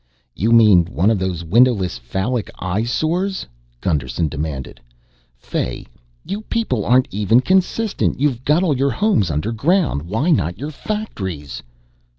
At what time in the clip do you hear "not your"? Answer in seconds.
10.31-10.71